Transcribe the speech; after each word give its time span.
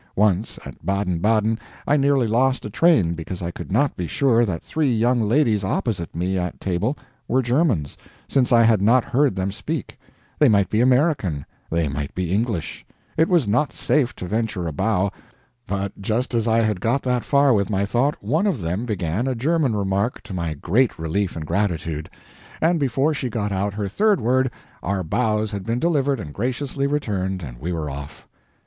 Once 0.15 0.57
at 0.65 0.83
Baden 0.83 1.19
Baden 1.19 1.59
I 1.85 1.95
nearly 1.95 2.25
lost 2.25 2.65
a 2.65 2.71
train 2.71 3.13
because 3.13 3.43
I 3.43 3.51
could 3.51 3.71
not 3.71 3.95
be 3.95 4.07
sure 4.07 4.45
that 4.45 4.63
three 4.63 4.91
young 4.91 5.21
ladies 5.21 5.63
opposite 5.63 6.15
me 6.15 6.39
at 6.39 6.59
table 6.59 6.97
were 7.27 7.43
Germans, 7.43 7.99
since 8.27 8.51
I 8.51 8.63
had 8.63 8.81
not 8.81 9.03
heard 9.03 9.35
them 9.35 9.51
speak; 9.51 9.99
they 10.39 10.49
might 10.49 10.71
be 10.71 10.81
American, 10.81 11.45
they 11.69 11.87
might 11.87 12.15
be 12.15 12.33
English, 12.33 12.83
it 13.15 13.29
was 13.29 13.47
not 13.47 13.73
safe 13.73 14.15
to 14.15 14.25
venture 14.25 14.65
a 14.67 14.71
bow; 14.73 15.11
but 15.67 16.01
just 16.01 16.33
as 16.33 16.47
I 16.47 16.61
had 16.61 16.81
got 16.81 17.03
that 17.03 17.23
far 17.23 17.53
with 17.53 17.69
my 17.69 17.85
thought, 17.85 18.15
one 18.23 18.47
of 18.47 18.59
them 18.59 18.87
began 18.87 19.27
a 19.27 19.35
German 19.35 19.75
remark, 19.75 20.23
to 20.23 20.33
my 20.33 20.55
great 20.55 20.97
relief 20.97 21.35
and 21.35 21.45
gratitude; 21.45 22.09
and 22.59 22.79
before 22.79 23.13
she 23.13 23.29
got 23.29 23.51
out 23.51 23.75
her 23.75 23.87
third 23.87 24.19
word, 24.19 24.49
our 24.81 25.03
bows 25.03 25.51
had 25.51 25.63
been 25.63 25.77
delivered 25.77 26.19
and 26.19 26.33
graciously 26.33 26.87
returned, 26.87 27.43
and 27.43 27.59
we 27.59 27.71
were 27.71 27.87
off. 27.87 28.27